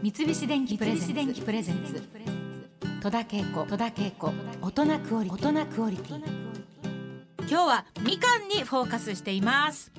[0.00, 2.00] 三菱電機プレゼンツ。
[3.02, 4.32] 戸田恵子戸田恵子。
[4.62, 5.48] 大人クオリティ。
[5.48, 6.22] 大人クオリティ。
[7.40, 9.90] 今日はみかんにフォーカスしています。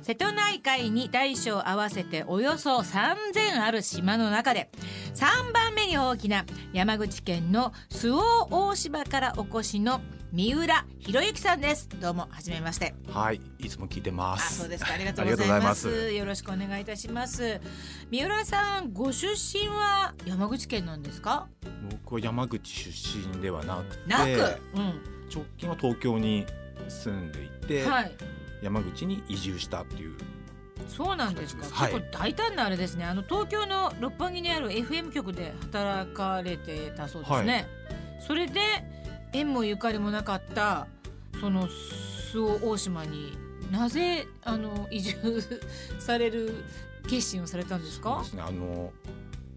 [0.00, 4.70] 瀬戸内海に大小合わせておよそ3000ある島の中で
[5.14, 10.00] 3番目に大きな山口県の周防大島からお越しの
[10.36, 11.88] 三浦博之さんです。
[11.98, 12.94] どうも初めまして。
[13.10, 14.58] はい、いつも聞いてまあす。
[14.58, 14.92] そうですか。
[14.92, 16.08] ありがとうございます。
[16.08, 16.12] す。
[16.12, 17.58] よろしくお願いいたします。
[18.10, 21.48] 三浦さんご出身は山口県なんですか？
[21.90, 24.60] 僕は山口出身ではなくて、なく、
[25.34, 26.44] 直近は東京に
[26.86, 28.12] 住んでいて、うん、はい。
[28.60, 30.18] 山口に移住したっていう。
[30.86, 31.64] そうなんですか。
[31.72, 31.94] はい。
[31.94, 33.06] 結構大胆なあれですね。
[33.06, 37.66] あの東京の六本木にある FM 局で働かれてたそうですね。
[38.26, 38.60] それで
[39.38, 40.86] 縁もゆかりもなかった
[41.40, 41.68] その
[42.32, 43.36] 周防大島に
[43.70, 45.42] なぜあの移住
[45.98, 46.64] される
[47.08, 48.20] 決心をされたんですか？
[48.22, 48.30] で。
[48.30, 48.42] すね。
[48.46, 48.92] あの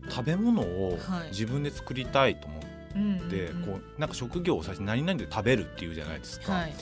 [0.09, 2.59] 食べ物をはい自分で作りたいと思
[2.95, 6.51] うんって、うんうんこうなんか職業を最初何々で食べるっていうじゃないですか。
[6.53, 6.73] はい。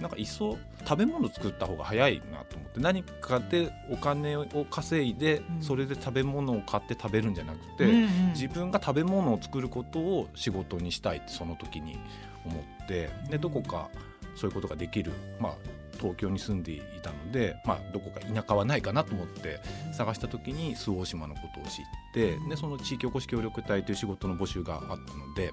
[0.00, 5.62] なんかいっそ食べ物作った方が早いなと思って何かでお金を稼いで、うん。
[5.62, 7.86] それで食べ物を買って食べるんじゃなくて、
[8.34, 11.98] 自分が食べ物を作ることを仕事にしたいってその時に
[12.44, 13.88] 思ってでどこか
[14.36, 15.54] そういうことができる、まあ、
[15.98, 19.60] 東京に住んでいたので、まあ、どこか田舎はないかなと思って
[19.92, 24.98] 探した時に周防大島のことを知ってでその地域おこし協力隊という仕事の募集があったの
[25.36, 25.52] で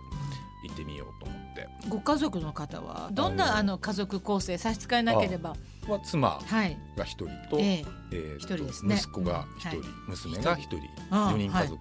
[0.63, 1.40] 行ってみようと思って
[1.89, 5.55] ご家族の方はどんなあのあの家族構成差し支えなければ
[5.89, 6.77] は妻はい。
[6.97, 7.85] が一人と,、ええ。
[8.13, 8.95] えーと一人ですね。
[8.95, 10.77] 息子が一人、娘が一人。
[11.09, 11.79] ああ4人家族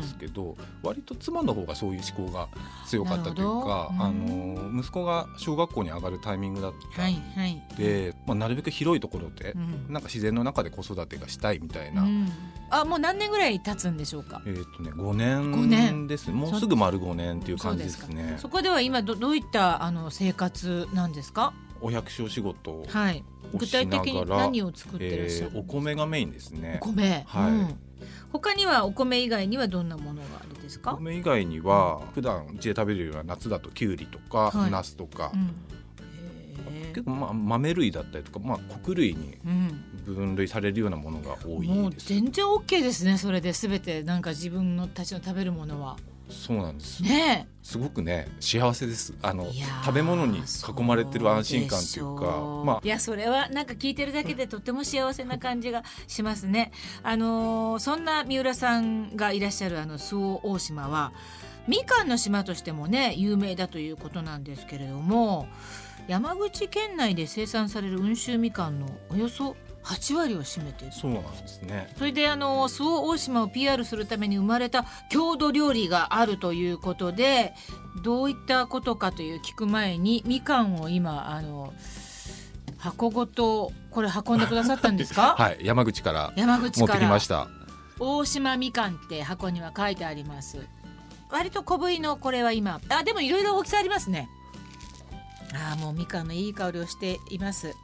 [0.00, 2.48] ですけど、割と妻の方がそういう思考が
[2.86, 7.62] 強かったというか、あの息子が小学校に上がるタイミングだったはいのはい。
[7.76, 9.92] で、まあ、なるべく広いところで、うん。
[9.92, 12.28] なんか自然の中で子育てがしたいみたいな、うん。
[12.70, 14.42] あもう何年ぐらい経つんでしょうか？
[14.46, 16.06] えっ、とね5五年年。
[16.08, 18.34] ですもうすぐ丸5年っていう感じですね。
[18.38, 21.52] そこでは今どどういったあの生活なんですか？
[21.80, 23.24] お百姓仕事を、はい。
[23.54, 27.24] 具体的に何を作ってらっしゃる、えーお米がメインですおね米。
[27.26, 27.78] はいうん
[28.32, 30.96] 他にはお米以外にはどんなものがあるんですか？
[31.00, 35.50] 米以外には普段うちで食べるような夏だときゅうりとか、はいナスとかう、ん。
[36.92, 39.84] 結構まあ豆類だったりとか、まあ、穀類にうん。
[40.14, 42.08] 分類されるようなものが多もいうです。
[42.08, 43.18] 全然オッケーですね。
[43.18, 45.96] それで全てなんか自分のたちの食べるものは。
[46.30, 47.02] そうなんです。
[47.02, 49.14] ねすごくね幸せです。
[49.22, 49.46] あの
[49.84, 56.72] 食べ物に囲まれてる安心感っていうかょ、まあいやそれはなんか聞いてるだけでとっても幸せな感じがしますね。
[57.02, 61.12] あのーそんな三浦さんがいらっしゃるあの周防大島は
[61.66, 65.48] みかんの島としてもね有名だということなんですけれども
[66.08, 70.92] 山口県内で生産される温州みかんのおよそ8割を占めている。
[70.92, 71.92] そうなんですね。
[71.96, 77.54] それであの周防大島を PR するために生まれた郷土料理があるということで
[78.02, 81.72] どういったことかという聞く前にみかんを今あの
[82.78, 87.48] 箱ごとこれ運んでくださったんですか、 はい山口から山口持ってきからました。
[88.00, 90.66] 大島みかんって箱には書いてあります
[91.28, 94.28] 割と小ぶりのこれは今あでもいろいろ大きさありますね
[95.52, 97.74] あーもうみかんのいい香りをしています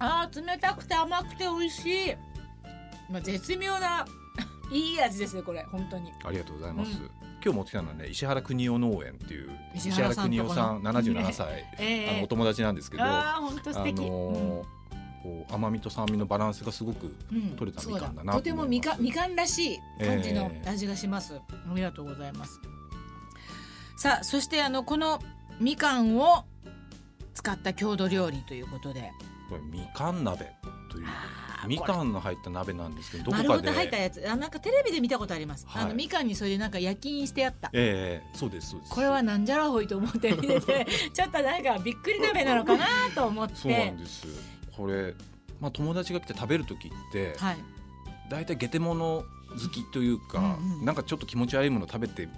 [0.00, 2.14] あー冷たくて甘くて美味しい、
[3.10, 4.04] まあ、絶妙な
[4.72, 5.62] いい味ですねこれ。
[5.70, 6.10] 本当に。
[6.24, 6.90] ありがとうございます。
[6.90, 7.10] うん
[7.42, 14.04] 今日持ってきたのはね石原邦夫農園っていう石原邦夫さんこの77歳、 ええあのお友達なんですけど、ああー本当素の敵、ー
[15.22, 17.56] こう甘みと酸味のバランスがすごくうん。
[17.56, 21.40] 取れたみかんだなそうとてもみかみかんらしい感じのええ味がします、あ
[21.74, 22.60] りがとうございます。
[23.96, 25.18] さあそしてあのこの
[25.60, 26.44] みかんを
[27.32, 29.12] 使った郷土料理ということで
[29.50, 30.52] これみかん鍋
[30.88, 31.06] という
[31.66, 33.62] みかんの入った鍋なんですけどどこ丸かで。
[33.62, 35.82] ごと入ったやつあなんかテレビで見たことあります、はい。
[35.84, 37.68] あのみかんにそれでなんか焼き印してあった。
[37.72, 38.92] ええそうですそうです。
[38.92, 43.56] これはなんじゃらほいと思って見ててちょっとなんかびっくり鍋なのかなと思って。
[43.56, 44.26] そうなんです。
[44.76, 45.14] これ
[45.60, 47.56] まあ友達が来て食べる時ってはい。
[48.30, 50.84] 大体ゲテモノ好きというか、うんうん。
[50.84, 52.28] なんかちょっと気持ち悪いもの食べて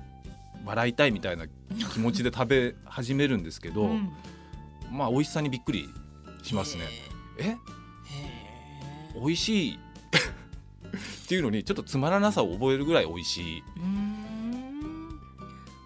[0.65, 1.47] 笑いたいみたいな
[1.93, 4.11] 気持ちで食べ始めるんですけど、 うん。
[4.91, 5.89] まあ美味しさにびっくり
[6.43, 6.85] しますね。
[7.39, 7.57] え？
[9.15, 9.75] 美味しい。
[9.75, 9.79] っ
[11.29, 13.63] ていうのにちょっとつまらなさを覚えるぐらい美味しい。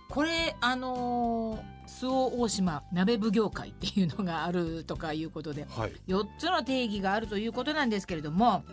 [0.09, 5.93] これあのー周防大島鍋奉行会っていうのがあるとかいうことではい。
[6.09, 8.65] 4つの定義があるということなんですけれども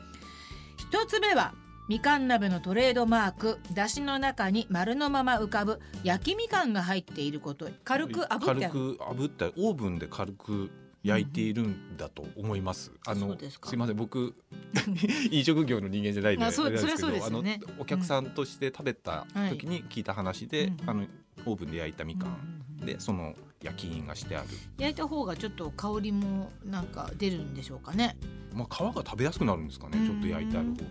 [0.91, 1.53] 1つ目は
[1.87, 3.59] みかん鍋のトレードマーク。
[3.73, 7.69] だしの中に丸のまま浮かぶ焼きみかんが入っていること。
[7.83, 10.71] 軽く炙ってあ軽るく炙ったりオーブンで軽く
[11.03, 12.91] 焼いているんだと思います。
[13.05, 13.71] あのすか。
[13.73, 13.97] いません。
[13.97, 14.33] 僕
[15.31, 17.59] 飲食業の人間じゃないんであれなんですけどそうですよね。
[17.65, 21.05] あのお客さんとして食べた時に聞いた話で、うんあの
[21.45, 22.27] オーブンで焼いたみかん。
[22.27, 24.47] うんうんその焼き印がしてある、
[24.77, 28.17] 焼いた方がちょっと香りもなんか出るんでしょうかね。
[28.53, 30.05] まあ、皮が食べやすくなるんですかね。
[30.05, 30.83] ちょっと焼いてある方。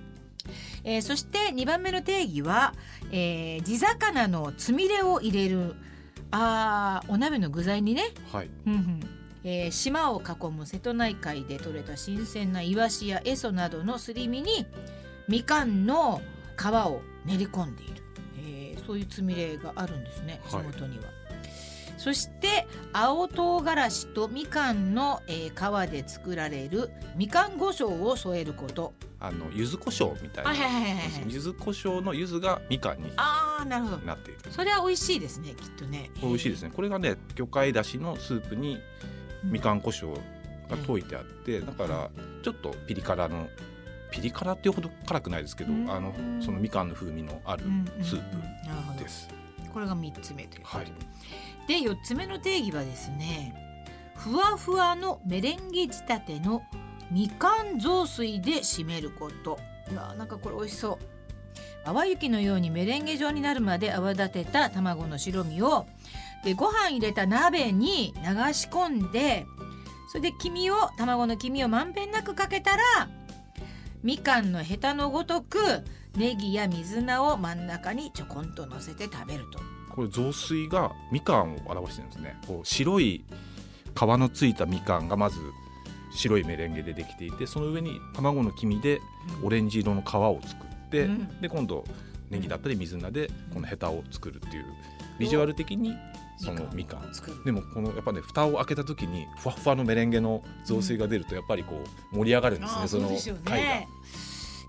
[0.84, 2.74] えーそして2番目の定義は、
[3.10, 5.74] えー地魚のつみれを入れる。
[6.30, 8.50] あーお鍋の具材にね、はい。
[8.66, 9.00] うんうん
[9.44, 14.66] えー島を囲む瀬戸内海で採れた新鮮なイワシやエソなどのすり身に
[15.28, 16.20] みかんの
[16.56, 17.92] 皮を練り込んでいる、
[18.38, 21.04] えーそういうつみれがあるんですね地はい元には。
[21.98, 28.92] そして青唐辛子とみかんの、えー皮で作られるみかん胡椒を添えること。
[29.20, 33.98] あの柚子胡椒みたいな、はいはいはいはいはい柚子胡椒の柚子がみかんにああなるほど。
[33.98, 36.10] なっているそれは美味しいですねきっとね。
[36.20, 38.80] 美味しいですねこれがね魚介だしのスープに
[39.44, 40.12] みかん胡椒
[40.68, 42.10] が溶いてあってだから
[42.42, 43.48] ちょっとピリ辛の
[44.10, 47.64] ピリ辛っていうほど辛くないですけどうんあのそのみかんの風味のある
[48.02, 48.22] スー
[48.96, 49.28] プです。
[49.72, 50.84] これが三つ目ということで。
[50.84, 50.92] はい
[51.68, 53.54] で四つ目の定義はですね
[54.16, 56.62] ふわふわのメレンゲ仕立ての
[57.10, 59.58] みかん雑炊で締めること。
[59.90, 60.98] うわなんかこれ美味しそう。
[61.84, 65.86] 淡雪のようにメレンゲ状になるまで泡立てた卵の白身を
[66.44, 69.46] でご飯入れた鍋に流し込んで
[70.08, 72.82] それで黄身を卵の黄身をまんべんなくかけたら
[74.02, 75.58] みかんのヘタのごとく
[76.16, 79.60] ネギや水菜を真ん中にちょこんと乗せて食べると。
[79.94, 83.24] これ雑炊がみかんを表してるんですねこう白い
[83.94, 85.38] 皮のついたみかんがまず
[86.14, 89.00] 白いメレンゲでできていてその上に卵の黄身で
[89.42, 91.40] オレンジ色の皮を作って、うん。
[91.40, 91.84] で今度
[92.30, 94.64] ネギだったり水菜でこのヘタを作るっていう
[95.18, 95.94] ビジュアル的に
[96.38, 97.12] そのみかん。
[97.44, 103.08] でもこのやっぱね蓋を開けた時にふわふわのメレンゲの雑炊が出るとやっぱりこう盛り上がるんですね、その
[103.44, 103.68] 貝が。
[103.68, 103.88] ね。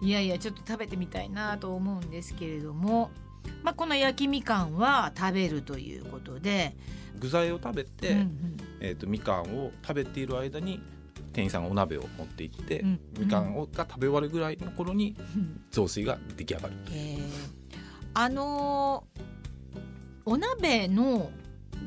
[0.02, 3.12] いやいやちょっと食べてみたいなと思うんですけれども、
[3.64, 6.76] まあこの焼きみかんは食べるということで、
[7.18, 8.58] 具材を食べて、うんうん。
[8.82, 10.82] えー、とみかんを食べている間に
[11.34, 13.00] 店員さんがお鍋を持って行って、うん。
[13.20, 15.62] みかんをが食べ終わるぐらいの頃にうん。
[15.72, 16.74] 雑炊が出来上がる。
[16.92, 17.22] えー。
[18.14, 19.34] あのー
[20.26, 21.32] お鍋の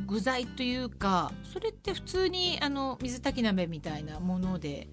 [0.07, 4.89] 具材というかそれって普通にあの水炊き鍋みたいなもので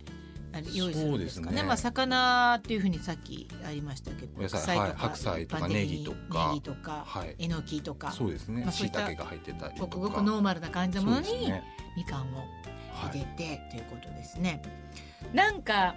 [0.73, 1.57] 用意するんですかね。
[1.57, 1.63] ね。
[1.63, 7.35] まあ魚っていうふうにさっきありましたけどお野菜白菜とかはい白菜とかネギとかネギとかはい。
[7.39, 8.11] えのきとか。
[8.11, 8.61] そうですね。
[8.61, 11.63] まあそういったしいたけが入ってたりごくごくノーマルな感じのものにね。
[11.97, 12.47] みかんをはい
[13.09, 14.61] 入れてということですね。
[15.33, 15.95] なんか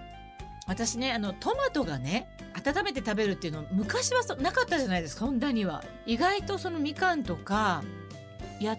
[0.67, 5.25] 私ねあのトマトがね温めて食べるっていうの昔はそなかったじゃないですか。
[5.25, 5.83] そんなには。
[6.05, 7.83] 意外とそのみかんとか
[8.59, 8.77] やっ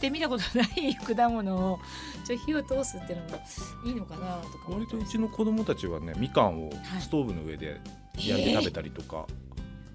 [0.00, 1.80] てみたことない 果物を
[2.26, 3.42] ちょ火を通すっていうのも
[3.86, 7.02] いいのかなとか割とうちの子供たちはねみかんをはい。
[7.02, 7.80] ストーブの上で
[8.14, 9.26] 焼いて食べたりとか、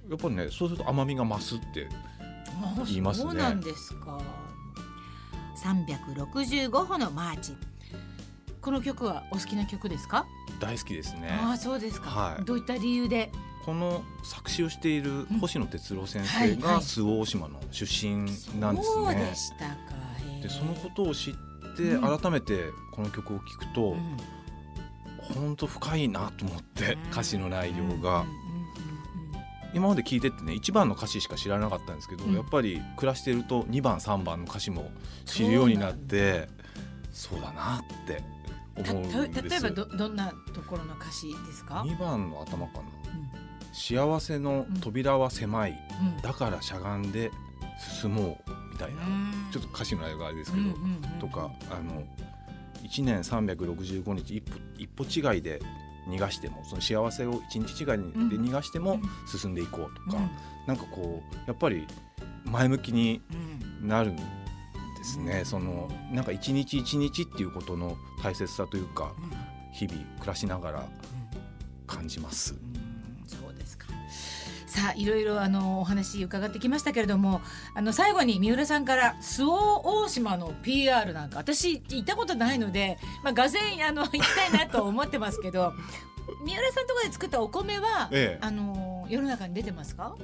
[0.10, 1.90] やっぱりねそうすると甘みが増すって
[2.62, 3.32] あ言いますね。
[3.32, 4.20] そうなんですか。
[5.64, 7.54] 365歩のマーチ。
[8.62, 10.26] この曲はお好きな曲ですか？
[10.60, 11.30] 大好きですね。
[11.42, 12.46] ああそうですか、はい。
[12.46, 13.32] どういった理由で？
[13.66, 16.58] この作詞をしている星野哲郎先はいはい。
[16.58, 18.30] 生が周防大島の出身
[18.60, 19.66] なんですそうねでしたか。
[19.66, 21.34] へえでそのことを知っ
[21.78, 22.20] てうん。
[22.20, 24.18] 改めてこの曲を聴くとうん。
[25.34, 27.12] 本当深いなと思ってうん。
[27.12, 28.22] 歌詞の内容が。
[28.22, 28.43] うんうん
[29.74, 32.34] 今まで聞いてってね1番の歌詞しか知らなかったんですけど、うん。
[32.34, 34.92] やっぱり暮らしていると2番3番の歌詞も
[35.26, 36.48] 知るようになって
[37.12, 38.24] そうだなって
[38.76, 39.62] 思うんたです。
[39.62, 42.82] た例えばどどんなところの歌詞ですか？2番の頭かな。
[42.82, 42.88] うん
[43.74, 46.22] 「幸せの扉は狭い、うん。
[46.22, 47.32] だからしゃがんで
[48.02, 49.32] 進もう」みたいな、うん。
[49.52, 52.04] ちょっと歌詞の内容があれですけど、うんうんうんとかあの
[52.84, 55.62] 1年365日一歩一歩違いで
[56.08, 60.22] 逃がしてもその幸せを一日違いで逃がしても進んでいこうとか、
[60.68, 61.88] なんかこうやっぱり
[62.46, 63.22] 前向きに
[63.82, 64.24] うんなるんで
[65.04, 69.14] すね、そのなんか一日一日っていうことの大切さというか
[69.74, 70.90] 日々暮らしながら
[71.88, 72.56] 感じます。
[74.74, 77.42] さあいろいろあのお話伺ってきましたけれども
[77.76, 85.74] あの最後に三浦さんから周防大島の PR なんか私行ったことないので、まあ、がぜんあの行きたいなと思ってますけど
[86.44, 88.44] 三浦さんとこで作ったお米は、ええ。
[88.44, 90.16] あの世の中に出てますか？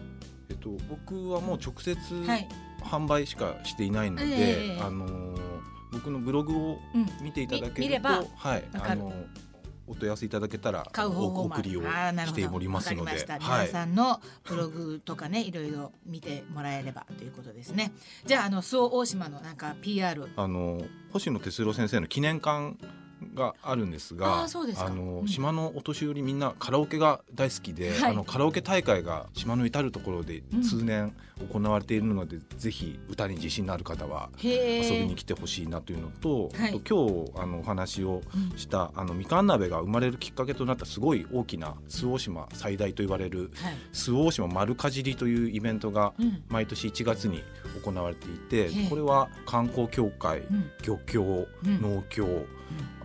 [0.50, 2.48] えっと、僕はもう直接はい、
[2.82, 5.38] 販売しかしていないので、ええあの
[5.92, 9.12] 僕のブログをうん、見ていただけると、み見ればはい、あの
[9.90, 13.22] お問い合わせいただけたら買う方法おも送りをしておりますのではい。
[13.40, 17.92] 皆さんのブログとかねいろいろ見てもらえればということですね。
[18.26, 20.82] じゃああの周防大島のなんか PR あの
[21.12, 22.78] 星野哲郎先生の記念館
[23.36, 25.28] があるんですがあの、うん。
[25.28, 28.12] 島のお年寄りみんなカラオケが大好きで、はい。
[28.12, 30.62] あのカラオケ大会が島の至る所でうん。
[30.62, 31.14] 通年
[31.52, 38.22] 行われているので、ぜひ歌に自信のある方はへ遊びにえ来てほしいなというのと、今日あのお話を
[38.52, 38.58] うん。
[38.58, 43.74] したあのみかん鍋が生まれるきっかけとなったすごい大きな周防大島最大と言われるはい。
[43.94, 46.44] 周防大島丸かじりというイベントがうん。
[46.50, 47.44] 毎年1月に
[47.84, 50.72] 行われていてへえこれは観光協会、うん。
[50.84, 51.82] 漁協、うん。
[51.82, 52.46] 農協、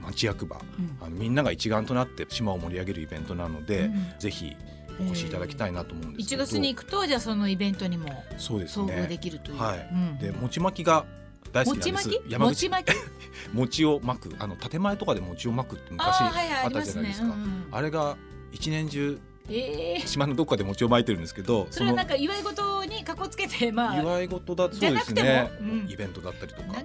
[0.01, 0.99] 町役場うん。
[1.01, 4.19] あのみんなが一丸となって島を盛り上げるイベントなので、うん。
[4.19, 4.57] ぜひ
[5.01, 9.89] お越しいただきたいなと思うんですけ1ど月に行くとじゃあそのイベントにもそうです遭遇でねきるという、はい。
[9.93, 10.19] うん。
[10.19, 11.05] で餅巻きが
[11.53, 12.19] 大好き餅なんです。
[12.19, 12.33] 巻き？
[12.33, 12.49] 山口。
[12.49, 12.97] 餅巻き？
[13.53, 14.37] 餅を巻く。
[14.39, 16.29] あの建前とかで餅を巻くって昔あ
[16.69, 17.67] ったじゃないですか、うんうん。
[17.71, 18.17] あれが
[18.53, 24.01] 一年中ええ島のどっかで餅を巻いてるんですけどそれはなんか祝い事にかこつけてまあ。
[24.01, 25.87] 祝い事だそうですね、うん。
[25.91, 26.83] イベントだったりとか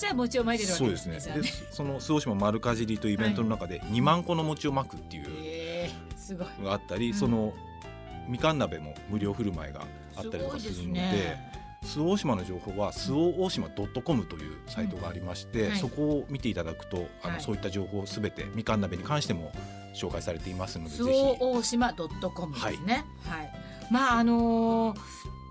[0.00, 1.66] じゃあ餅を巻いてるわけでねじゃあですすね。
[1.66, 5.90] でその周防島丸かじりというイベントの中で2万個の餅を巻くっていう
[6.60, 7.14] のがあったり、うん。
[7.14, 7.52] その
[8.28, 9.80] みかん鍋も無料振る舞いが
[10.16, 11.50] あったりとかするのでね。
[11.82, 15.78] 周防大島の情報は周防大島 .com というサイトがありまして、うんはい。
[15.78, 17.42] そこを見ていただくとあの、はい。
[17.42, 19.52] そういった情報すべてみかん鍋に関しても
[19.94, 21.36] 紹介されていますので周ぜひ。
[21.40, 23.04] 防大島 .com ですね。
[23.24, 23.52] はい、
[23.90, 25.00] まああのー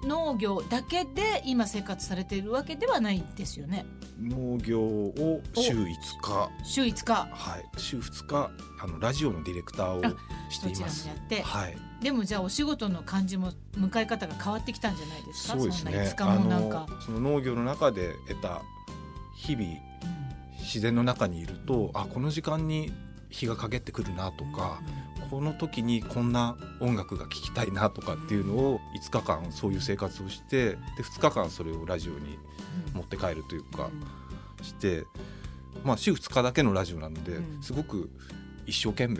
[0.03, 3.85] 農業だけで今生活されているわけではないですよね
[4.21, 6.49] 農業を週5日。
[6.63, 7.13] 週5日。
[7.31, 10.17] はい、週2日あのラジオのディレクターを
[10.49, 11.07] しています。
[11.07, 11.41] やって。
[11.41, 15.57] はい、でもじゃあお仕事の感じも迎え方が変わってきたんじゃないですか？
[15.57, 15.91] そうですね。
[15.91, 16.85] 5日もなんか。
[17.05, 18.61] その農業の中で得た
[19.35, 19.67] 日々
[20.59, 22.91] 自然の中にいるとあこの時間に
[23.29, 24.81] 日が陰ってくるなとか、
[25.29, 32.37] この時にこんな音楽が聴きたいなとかっていうのを5日間そういう生活をしてで2日間それをラジオに
[32.93, 33.89] 持って帰るというか
[34.63, 35.05] して、
[35.83, 37.61] まあ、週2日だけのラジオなので、うん。
[37.61, 38.09] すごく
[38.65, 39.15] 一生懸命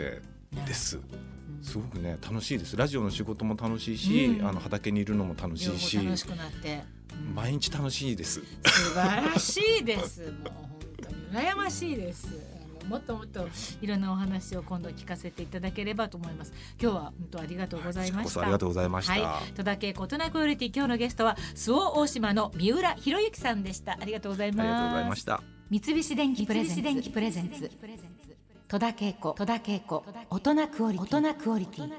[0.65, 0.99] です。
[1.61, 2.77] すごくね楽しいです。
[2.77, 4.47] ラジオの仕事も楽しいし、うん。
[4.47, 6.83] あの畑にいるのも楽し両いし方楽しくなって、
[7.27, 7.35] うん。
[7.35, 8.41] 毎日楽しいです。
[8.65, 10.21] 素晴らしいです。
[10.21, 10.69] もう本
[11.03, 12.58] 当に羨ましいです。
[12.87, 13.47] もっともっと
[13.81, 16.53] いろんなお話を今度聞かせていただければと思います。
[16.81, 18.23] 今日は本当ありがとうございました。
[18.23, 19.13] こそありがとうございました。
[19.13, 23.97] はい、戸田恵子大人クオリティ今日のゲストは周防大島の三浦博之さんでした。
[23.99, 24.67] ありがとうございます。
[24.67, 25.41] ありがとうございました。
[25.69, 26.73] 三菱電機プレゼ
[27.41, 27.71] ンツ
[28.67, 31.91] 戸田恵子戸田恵子大人クオリティ